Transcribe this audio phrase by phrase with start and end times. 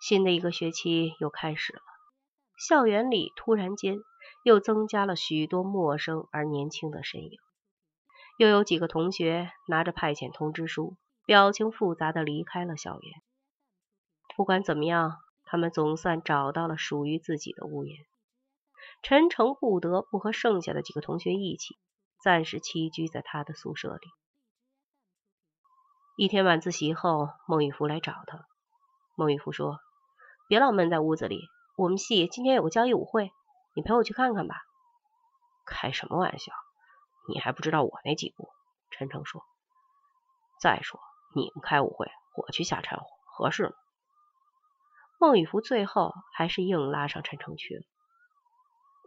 [0.00, 1.80] 新的一个学期又开始了，
[2.56, 3.98] 校园里突然间
[4.44, 7.38] 又增加了许多陌生而年轻的身影，
[8.38, 13.12] 又有几个同学拿着派遣通知书，表情复杂的离开了校园。
[14.36, 18.06] 不管怎么样，他们总算找到了属于自己的屋檐。
[19.02, 21.76] 陈诚不得不和剩下的几个同学一起，
[22.22, 24.06] 暂时栖居在他的宿舍里。
[26.16, 28.46] 一天晚自习后，孟玉福来找他。
[29.16, 29.80] 孟玉福说。
[30.48, 33.30] 别老闷在屋子里，我们系今天有个交谊舞会，
[33.74, 34.56] 你陪我去看看吧。
[35.66, 36.54] 开什么玩笑？
[37.28, 38.48] 你还不知道我那几步？
[38.90, 39.42] 陈诚说。
[40.58, 40.98] 再说
[41.34, 43.72] 你们开舞会，我去瞎掺和，合适吗？
[45.18, 47.82] 孟雨福最后还是硬拉上陈诚去了。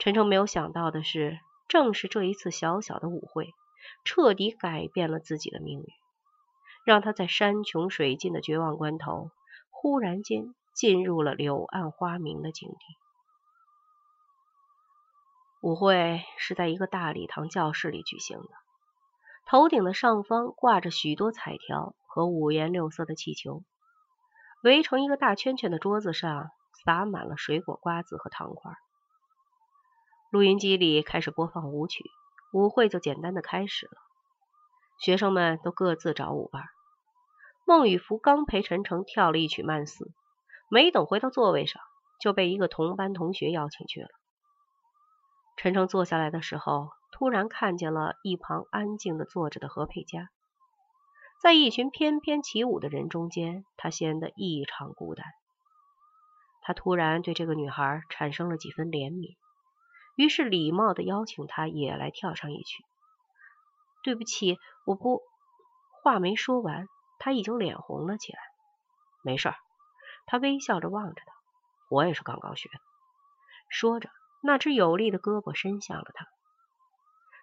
[0.00, 3.54] 陈诚没有想到的是，正是这一次小小的舞会，
[4.02, 5.86] 彻底改变了自己的命运，
[6.84, 9.30] 让他在山穷水尽的绝望关头，
[9.70, 10.52] 忽然间。
[10.78, 12.76] 进入了柳暗花明的境地。
[15.60, 18.48] 舞会是在一个大礼堂教室里举行的，
[19.44, 23.64] 头顶的上方挂着许多彩条和五颜六色的气球，
[24.62, 26.52] 围成一个大圈圈的桌子上
[26.84, 28.70] 撒满了水果、瓜子和糖块。
[30.30, 32.04] 录音机里开始播放舞曲，
[32.52, 33.98] 舞会就简单的开始了。
[35.00, 36.66] 学生们都各自找舞伴。
[37.64, 40.12] 孟雨福刚陪陈诚跳了一曲慢四。
[40.68, 41.82] 没等回到座位上，
[42.20, 44.08] 就被一个同班同学邀请去了。
[45.56, 50.28] 陈诚坐下来的时候，突然看见了一旁安静的坐着的何佩佳，
[51.40, 55.26] 在一群翩翩起舞的人中间，他显得异常孤单。
[56.60, 59.36] 他突然对这个女孩产生了几分怜悯，
[60.16, 62.84] 于是礼貌的邀请她也来跳上一曲。
[64.04, 65.22] 对不起，我不……
[66.02, 68.38] 话没说完，他已经脸红了起来。
[69.22, 69.52] 没事。
[70.30, 71.32] 他微笑着望着他，
[71.88, 72.74] 我也是刚刚学的。
[73.70, 74.10] 说着，
[74.42, 76.26] 那只有力的胳膊伸向了他。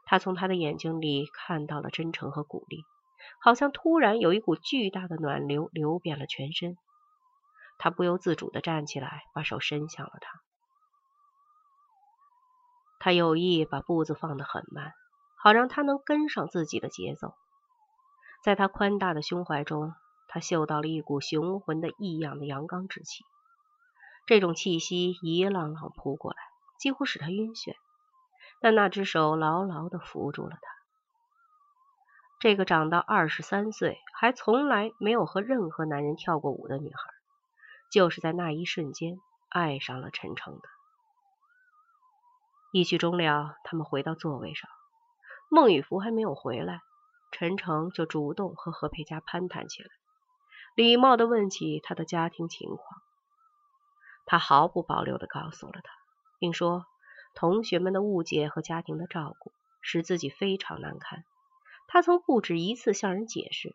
[0.06, 2.84] 他从他的眼睛里看到了真诚和鼓励，
[3.42, 6.78] 好像突然有一股巨大的暖流流遍了全身。
[7.80, 10.42] 他不由自主的站起来，把手伸向了他。
[13.00, 14.94] 他有意把步子放得很慢，
[15.38, 17.34] 好让他能跟上自己的节奏。
[18.44, 19.96] 在他宽大的胸怀中。
[20.35, 23.23] 他嗅到了一股雄浑的异样的阳刚之气，
[24.25, 26.38] 这种气息一浪浪扑过来，
[26.78, 27.73] 几乎使他晕眩。
[28.59, 30.68] 但那只手牢牢的扶住了他。
[32.38, 37.00] 这个长到二十三岁还从来没有和任何男人跳过舞的女孩，
[37.90, 39.17] 就是在那一瞬间
[39.47, 40.67] 爱上了陈诚的。
[42.73, 44.69] 一曲终了，他们回到座位上，
[45.50, 46.81] 孟雨福还没有回来，
[47.31, 49.90] 陈诚就主动和何佩佳攀谈起来。
[50.75, 53.02] 礼貌的问起他的家庭情况，
[54.25, 55.90] 他毫不保留的告诉了他，
[56.38, 56.86] 并说
[57.34, 61.24] 同学们的误解和家庭的照顾使自己非常难堪。
[61.88, 63.74] 他曾不止一次向人解释，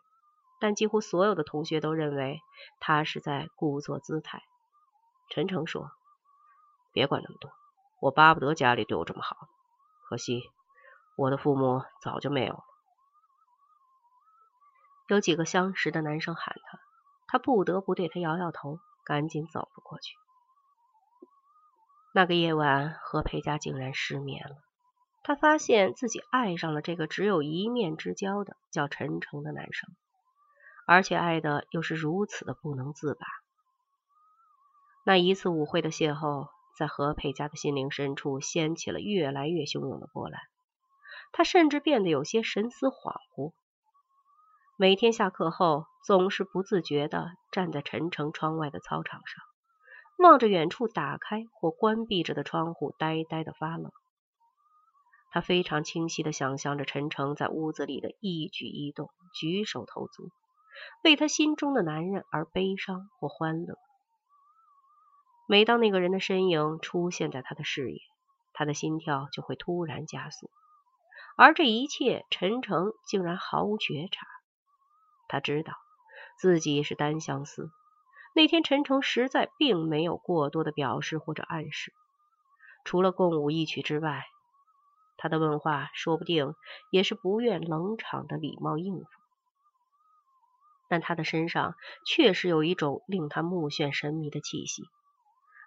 [0.60, 2.42] 但几乎所有的同学都认为
[2.80, 4.42] 他是在故作姿态。
[5.30, 5.90] 陈诚说
[6.92, 7.50] ：“别管那么多，
[8.00, 9.48] 我巴不得家里对我这么好，
[10.10, 10.42] 可惜
[11.16, 12.64] 我的父母早就没有了。”
[15.08, 16.78] 有几个相识的男生喊他。
[17.32, 20.16] 他不得不对他摇摇头，赶紧走了过去。
[22.12, 24.56] 那个夜晚，何佩佳竟然失眠了。
[25.22, 29.94] 她发现自己爱上了这个只有一面之交的叫陈诚的男生，
[30.88, 33.24] 而且爱的又是如此的不能自拔。
[35.04, 40.40] 那一次舞会的邂逅，在何佩佳的心灵深处掀起了越来越汹涌的波澜，
[41.30, 43.52] 她甚至变得有些神思恍惚。
[44.80, 49.44] 每天下课后，总是不自觉地站在陈诚窗外的操场上，
[50.16, 53.92] 望着远处打开或关闭着的窗户，呆呆的发愣。
[55.30, 60.30] 他非常清晰地想象着陈诚在屋子里的一举一动、举手投足，
[61.04, 63.74] 为他心中的男人而悲伤或欢乐。
[65.46, 68.00] 每当那个人的身影出现在他的视野，
[68.54, 70.48] 他的心跳就会突然加速，
[71.36, 74.26] 而这一切，陈诚竟然毫无觉察。
[75.30, 75.74] 他知道
[76.36, 77.70] 自己是单相思。
[78.34, 81.92] 那天陈诚实在并没有过多的表示或者暗示，
[82.84, 84.24] 除了共舞一曲之外，
[85.16, 86.54] 他的问话说不定
[86.90, 89.06] 也是不愿冷场的礼貌应付。
[90.88, 94.82] 但他的身上确实有一种令他目眩神迷的气息，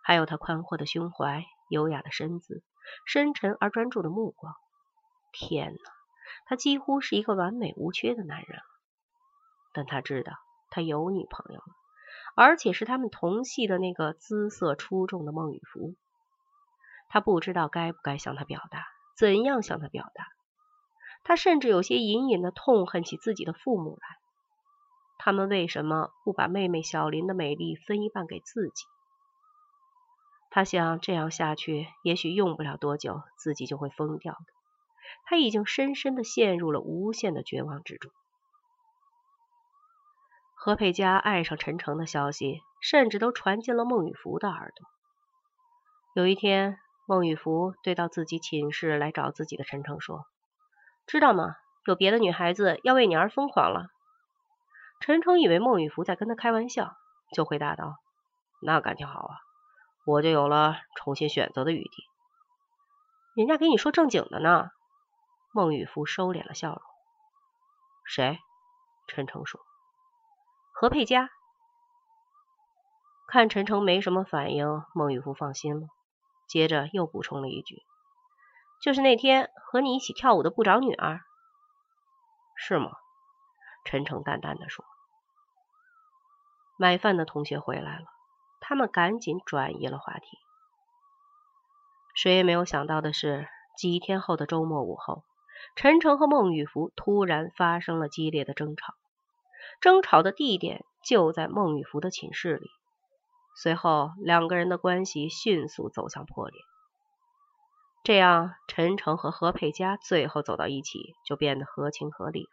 [0.03, 2.61] 还有他宽阔的胸怀、优雅的身姿、
[3.05, 4.53] 深沉而专注的目光。
[5.31, 5.91] 天哪，
[6.45, 8.61] 他几乎是一个完美无缺的男人。
[9.73, 10.33] 但他知道
[10.69, 11.65] 他有女朋友了，
[12.35, 15.95] 而且是他们同系的那个姿色出众的孟雨芙。
[17.09, 18.85] 他不知道该不该向她表达，
[19.17, 20.25] 怎样向她表达。
[21.23, 24.07] 他甚至有些隐隐的痛恨起自己的父母来。
[25.19, 28.85] 他们为什么不把妹妹小林的美丽分一半给自己？
[30.49, 34.45] 他想这样下去，也许用不了多久，自己就会疯掉的。
[35.25, 38.11] 他已经深深的陷入了无限的绝望之中。
[40.65, 44.87] 何佩佳爱上陈诚的消息，甚至都传进了孟雨芙的耳朵。
[46.15, 50.25] 有一天，孟雨芙对到自己寝室来找自己的陈诚说
[51.05, 51.57] ：“知道吗？
[51.85, 53.87] 有别的女孩子要为你而疯狂了。”
[55.03, 56.95] 陈诚以为孟雨芙在跟他开玩笑，
[57.33, 57.97] 就回答道
[58.63, 59.35] ：“那感情好啊，
[60.05, 62.05] 我就有了重新选择的余地。”
[63.35, 64.69] 人家给你说正经的呢。
[65.51, 66.81] 孟雨芙收敛了笑容。
[68.05, 68.39] 谁？
[69.07, 69.59] 陈诚说
[70.83, 71.29] ：“何佩佳。”
[73.25, 75.87] 看陈诚没什么反应，孟玉福放心了。
[76.45, 77.83] 接着又补充了一句
[78.83, 81.21] ：“就是那天和你一起跳舞的部长女儿，
[82.57, 82.91] 是吗？”
[83.85, 84.83] 陈诚淡淡的说。
[86.75, 88.05] 买饭的同学回来了，
[88.59, 90.37] 他们赶紧转移了话题。
[92.13, 93.47] 谁也没有想到的是，
[93.77, 95.23] 几天后的周末午后，
[95.77, 98.93] 陈诚和孟玉福突然发生了激烈的争吵，
[99.83, 102.69] 争吵的地点就在孟雨芙的寝室里。
[103.53, 106.57] 随后，两个人的关系迅速走向破裂。
[108.01, 112.49] 这样，陈诚和何佩佳最后走到一起，就变得合情合理了。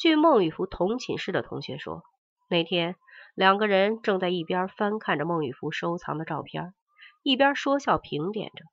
[0.00, 2.02] 据孟雨芙同寝室的同学说，
[2.48, 2.96] 那天
[3.34, 6.72] 两个人正在一边翻看着孟雨芙收藏的照片，
[7.22, 8.64] 一边说笑评点着。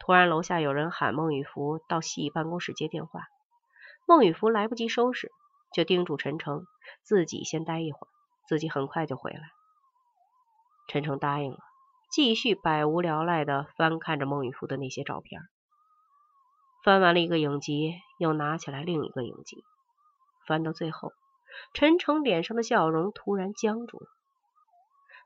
[0.00, 3.26] 突然，楼下有人喊孟雨芙到系办公室接电话。
[4.08, 5.30] 孟雨芙来不及收拾，
[5.74, 6.66] 就叮嘱陈诚
[7.02, 8.08] 自己先待一会儿，
[8.46, 9.50] 自己很快就回来。
[10.88, 11.58] 陈诚答应了，
[12.10, 15.40] 继续百无聊赖的翻看着孟雨芙的那些照片。
[16.84, 19.64] 翻完了一个影集，又拿起来另一个影集，
[20.46, 21.12] 翻到最后，
[21.72, 24.06] 陈诚脸上的笑容突然僵住了。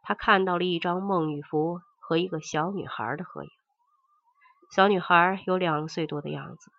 [0.02, 3.50] 他看到了一张孟雨芙和一个小女孩的合影，
[4.70, 6.70] 小女孩有两岁多的样子，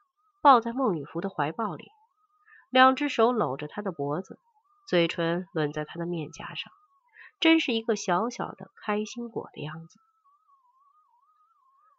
[0.41, 1.89] 抱在孟雨芙的怀抱里，
[2.77, 4.39] 两只手搂着她的脖子，
[4.85, 6.71] 嘴唇吻在她的面颊上。
[7.39, 9.99] 真是一个小小的开心果的样子。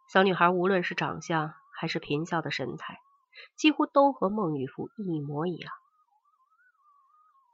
[0.07, 2.97] 小女孩无论是长相还是颦笑的神采，
[3.57, 5.73] 几乎都和孟雨芙一模一样。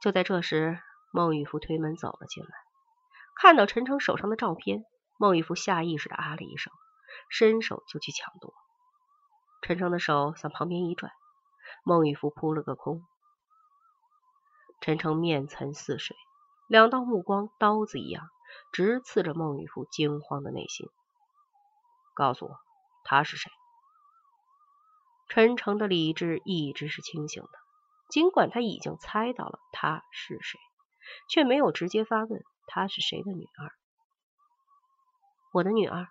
[0.00, 0.78] 就在这时，
[1.10, 2.50] 孟雨芙推门走了进来，
[3.34, 4.84] 看到陈诚手上的照片，
[5.18, 6.72] 孟雨芙下意识的啊了一声，
[7.28, 8.54] 伸手就去抢夺。
[9.62, 11.10] 陈诚的手向旁边一转，
[11.82, 13.04] 孟雨芙扑了个空。
[14.80, 16.16] 陈诚面沉似水。
[16.68, 18.28] 两道目光，刀子一样，
[18.72, 20.88] 直刺着孟雨芙惊慌的内心。
[22.14, 22.58] 告诉我，
[23.04, 23.50] 他是谁？
[25.28, 27.50] 陈诚的理智一直是清醒的，
[28.08, 30.58] 尽管他已经猜到了他是谁，
[31.28, 33.72] 却没有直接发问他是谁的女儿。
[35.52, 36.08] 我的女儿。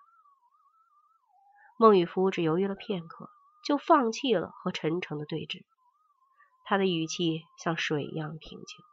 [1.78, 3.30] 孟雨芙只犹豫了片刻，
[3.66, 5.66] 就放弃了和陈诚的对峙。
[6.66, 8.84] 他的语气像水一样平静。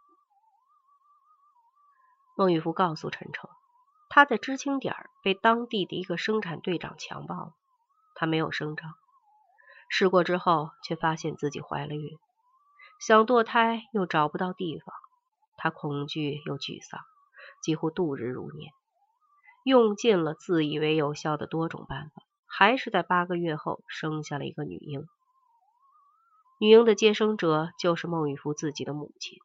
[2.36, 3.50] 孟玉福告诉陈诚，
[4.08, 7.54] 他在知青点被当地的一个生产队长强暴了。
[8.14, 8.94] 他没有声张，
[9.88, 12.18] 试过之后却发现自己怀了孕，
[13.00, 14.94] 想堕胎又找不到地方，
[15.56, 17.00] 他恐惧又沮丧，
[17.62, 18.72] 几乎度日如年，
[19.64, 25.06] 用尽了自以为有效的多种办法，还是在八个月后生下了一个女婴。
[26.62, 29.40] 女婴的接生者就是孟玉福自己的母亲。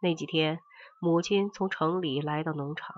[0.00, 0.60] 那几天。
[1.02, 2.94] 母亲从城里来到农场，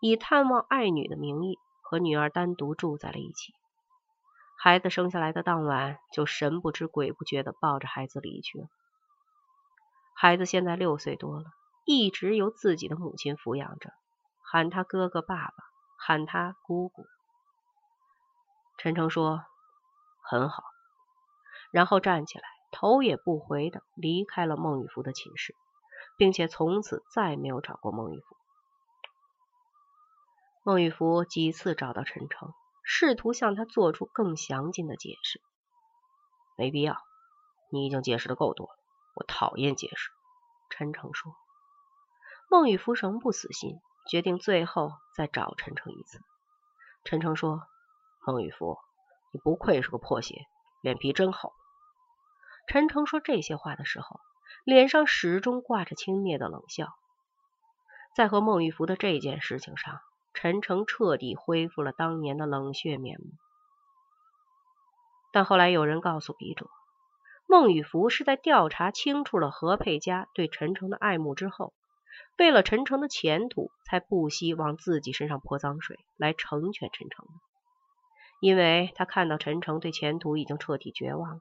[0.00, 3.52] 以探望爱女的名义和女儿单独住在了一起。
[4.56, 8.66] 孩子生下来的当晚，就神不知鬼不觉的抱着孩子离去了。
[10.14, 11.44] 孩子现在六岁多了，
[11.84, 13.92] 一直由自己的母亲抚养着，
[14.42, 15.54] 喊他哥哥、爸爸，
[15.98, 17.04] 喊他姑姑。
[18.78, 19.44] 陈诚说
[20.24, 20.64] ：“很好。”
[21.70, 25.54] 然后站起来，头也不回的离开了孟雨芙的寝室。
[26.16, 28.36] 并且从此再没有找过孟玉福。
[30.62, 32.54] 孟玉福几次找到陈诚，
[32.84, 35.40] 试图向他做出更详尽的解释。
[36.56, 36.96] 没必要，
[37.72, 38.78] 你已经解释的够多了。
[39.16, 40.12] 我讨厌解释。
[40.70, 41.34] 陈诚说。
[42.48, 46.20] 孟玉福仍不死心，决定最后再找陈诚一次。
[47.02, 47.62] 陈诚说
[48.24, 48.78] ：“孟玉福，
[49.32, 50.46] 你不愧是个破鞋，
[50.80, 51.52] 脸皮真厚。”
[52.66, 54.20] 陈诚说这些话的时候。
[54.64, 56.88] 脸上始终挂着轻蔑的冷笑。
[58.16, 60.00] 在和孟玉福的这件事情上，
[60.32, 63.26] 陈诚彻底恢复了当年的冷血面目。
[65.32, 66.66] 但后来有人告诉笔者，
[67.46, 71.74] 孟玉福是在调查清楚了何佩佳对陈诚的爱慕之后，
[72.38, 77.32] 为了陈诚的前途，才不惜往自己身上泼脏水来成全陈诚的。
[78.40, 81.40] 因为他看到陈诚对前途已经彻底绝望了。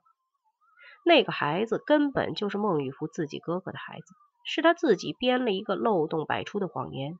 [1.05, 7.19] 那个孩子根本就是孟玉福自己哥哥的孩子，是他自己编了一个漏洞百出的谎言，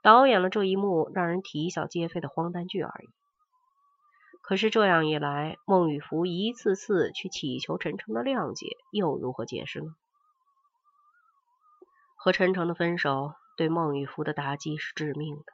[0.00, 3.08] 导演了这一幕让人啼笑皆非的荒诞剧而已。
[4.42, 9.96] 可是这样一来，孟玉福一次次去乞求陈诚的谅解，又如何解释呢？
[12.16, 15.44] 和陈诚的分手对孟玉福的打击是致命的，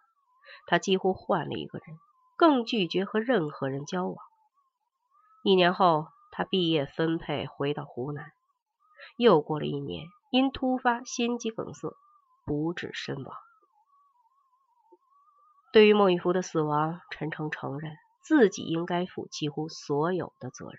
[0.67, 1.97] 他几乎换了一个人，
[2.37, 4.17] 更拒绝和任何人交往。
[5.43, 6.09] 一年后。
[6.33, 8.33] 他毕业分配回到湖南，
[9.17, 11.95] 又过了一年，因突发心肌梗塞
[12.45, 13.37] 不治身亡。
[15.73, 20.79] 对于孟玉福的死亡，陈诚承认自己应该负几乎所有的责任。